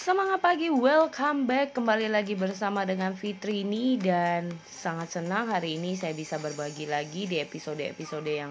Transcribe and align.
Semangat 0.00 0.40
pagi, 0.40 0.72
welcome 0.72 1.44
back 1.44 1.76
kembali 1.76 2.08
lagi 2.08 2.32
bersama 2.32 2.88
dengan 2.88 3.12
Fitri 3.12 3.68
ini 3.68 4.00
dan 4.00 4.48
sangat 4.64 5.20
senang 5.20 5.52
hari 5.52 5.76
ini 5.76 5.92
saya 5.92 6.16
bisa 6.16 6.40
berbagi 6.40 6.88
lagi 6.88 7.28
di 7.28 7.36
episode-episode 7.36 8.24
yang 8.24 8.48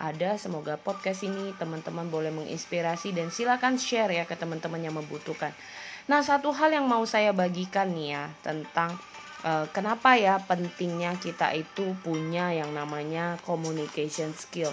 ada. 0.00 0.40
Semoga 0.40 0.80
podcast 0.80 1.28
ini 1.28 1.52
teman-teman 1.60 2.08
boleh 2.08 2.32
menginspirasi 2.32 3.12
dan 3.12 3.28
silakan 3.28 3.76
share 3.76 4.16
ya 4.16 4.24
ke 4.24 4.32
teman-teman 4.32 4.80
yang 4.80 4.96
membutuhkan. 4.96 5.52
Nah, 6.08 6.24
satu 6.24 6.56
hal 6.56 6.72
yang 6.72 6.88
mau 6.88 7.04
saya 7.04 7.36
bagikan 7.36 7.92
nih 7.92 8.16
ya 8.16 8.24
tentang 8.40 8.96
uh, 9.44 9.68
kenapa 9.68 10.16
ya 10.16 10.40
pentingnya 10.40 11.20
kita 11.20 11.52
itu 11.52 11.92
punya 12.00 12.56
yang 12.56 12.72
namanya 12.72 13.36
communication 13.44 14.32
skill 14.32 14.72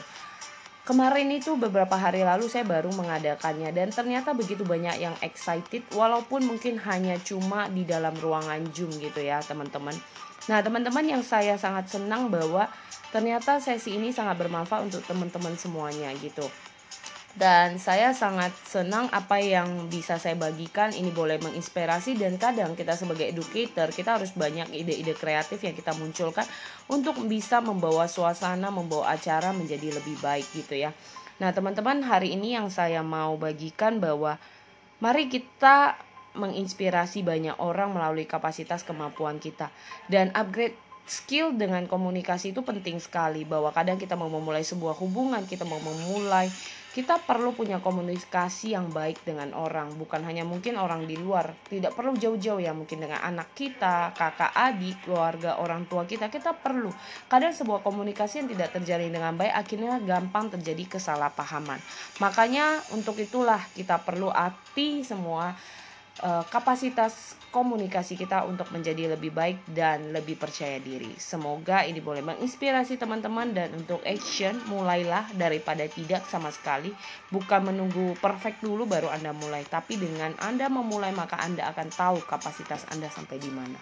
Kemarin 0.85 1.33
itu 1.33 1.57
beberapa 1.57 1.97
hari 1.97 2.21
lalu 2.21 2.45
saya 2.45 2.61
baru 2.61 2.93
mengadakannya 2.93 3.73
dan 3.73 3.89
ternyata 3.89 4.37
begitu 4.37 4.61
banyak 4.61 5.01
yang 5.01 5.17
excited 5.25 5.81
walaupun 5.97 6.45
mungkin 6.45 6.77
hanya 6.77 7.17
cuma 7.25 7.65
di 7.73 7.89
dalam 7.89 8.13
ruangan 8.21 8.61
Zoom 8.69 8.93
gitu 9.01 9.17
ya 9.17 9.41
teman-teman. 9.41 9.97
Nah 10.45 10.61
teman-teman 10.61 11.01
yang 11.09 11.25
saya 11.25 11.57
sangat 11.57 11.89
senang 11.89 12.29
bahwa 12.29 12.69
ternyata 13.09 13.57
sesi 13.57 13.97
ini 13.97 14.13
sangat 14.13 14.37
bermanfaat 14.37 14.85
untuk 14.85 15.01
teman-teman 15.09 15.57
semuanya 15.57 16.13
gitu 16.21 16.45
dan 17.35 17.75
saya 17.83 18.15
sangat 18.15 18.55
senang 18.63 19.11
apa 19.11 19.43
yang 19.43 19.91
bisa 19.91 20.15
saya 20.15 20.39
bagikan. 20.39 20.95
Ini 20.95 21.11
boleh 21.11 21.35
menginspirasi 21.43 22.15
dan 22.15 22.39
kadang 22.39 22.79
kita 22.79 22.95
sebagai 22.95 23.27
educator 23.27 23.91
kita 23.91 24.15
harus 24.15 24.31
banyak 24.31 24.71
ide-ide 24.71 25.11
kreatif 25.11 25.59
yang 25.59 25.75
kita 25.75 25.91
munculkan 25.99 26.47
untuk 26.87 27.19
bisa 27.27 27.59
membawa 27.59 28.07
suasana 28.07 28.71
membawa 28.71 29.11
acara 29.11 29.51
menjadi 29.51 29.99
lebih 29.99 30.15
baik 30.23 30.47
gitu 30.55 30.79
ya. 30.79 30.95
Nah 31.43 31.51
teman-teman 31.51 31.99
hari 32.07 32.31
ini 32.31 32.55
yang 32.55 32.71
saya 32.71 33.03
mau 33.03 33.35
bagikan 33.35 33.99
bahwa 33.99 34.39
mari 35.03 35.27
kita 35.27 35.99
menginspirasi 36.39 37.23
banyak 37.23 37.59
orang 37.59 37.91
melalui 37.91 38.23
kapasitas 38.23 38.87
kemampuan 38.87 39.43
kita. 39.43 39.67
Dan 40.07 40.31
upgrade 40.31 40.79
skill 41.03 41.51
dengan 41.51 41.85
komunikasi 41.85 42.55
itu 42.55 42.63
penting 42.63 42.97
sekali 42.97 43.43
bahwa 43.43 43.69
kadang 43.75 43.99
kita 43.99 44.17
mau 44.17 44.31
memulai 44.31 44.65
sebuah 44.65 44.97
hubungan 44.97 45.45
kita 45.45 45.61
mau 45.61 45.77
memulai 45.77 46.49
kita 46.95 47.19
perlu 47.19 47.51
punya 47.51 47.83
komunikasi 47.83 48.71
yang 48.71 48.87
baik 48.87 49.27
dengan 49.27 49.51
orang 49.51 49.91
bukan 49.99 50.23
hanya 50.23 50.47
mungkin 50.47 50.79
orang 50.79 51.03
di 51.03 51.19
luar. 51.19 51.51
Tidak 51.67 51.91
perlu 51.91 52.15
jauh-jauh 52.15 52.63
ya 52.63 52.71
mungkin 52.71 53.03
dengan 53.03 53.19
anak 53.19 53.51
kita 53.51 54.15
kakak 54.15 54.55
adik 54.55 55.03
keluarga 55.03 55.59
orang 55.59 55.83
tua 55.91 56.07
kita. 56.07 56.31
Kita 56.31 56.55
perlu. 56.55 56.87
Kadang 57.27 57.51
sebuah 57.51 57.83
komunikasi 57.83 58.39
yang 58.39 58.47
tidak 58.47 58.79
terjalin 58.79 59.11
dengan 59.11 59.35
baik 59.35 59.51
akhirnya 59.51 59.99
gampang 59.99 60.55
terjadi 60.55 60.95
kesalahpahaman. 60.95 61.83
Makanya 62.23 62.79
untuk 62.95 63.19
itulah 63.19 63.59
kita 63.75 63.99
perlu 63.99 64.31
hati 64.31 65.03
semua 65.03 65.51
kapasitas 66.23 67.35
komunikasi 67.55 68.19
kita 68.19 68.43
untuk 68.43 68.67
menjadi 68.75 69.15
lebih 69.15 69.31
baik 69.31 69.63
dan 69.71 70.11
lebih 70.11 70.35
percaya 70.35 70.75
diri. 70.79 71.15
Semoga 71.15 71.87
ini 71.87 72.03
boleh 72.03 72.19
menginspirasi 72.19 72.99
teman-teman 72.99 73.55
dan 73.55 73.71
untuk 73.71 74.03
action 74.03 74.59
mulailah 74.67 75.31
daripada 75.39 75.87
tidak 75.87 76.27
sama 76.27 76.51
sekali. 76.51 76.91
Bukan 77.31 77.71
menunggu 77.71 78.19
perfect 78.19 78.59
dulu 78.59 78.83
baru 78.83 79.07
Anda 79.07 79.31
mulai, 79.31 79.63
tapi 79.63 79.95
dengan 79.95 80.35
Anda 80.43 80.67
memulai 80.67 81.15
maka 81.15 81.39
Anda 81.39 81.71
akan 81.71 81.87
tahu 81.95 82.17
kapasitas 82.27 82.83
Anda 82.91 83.07
sampai 83.07 83.39
di 83.39 83.51
mana. 83.51 83.79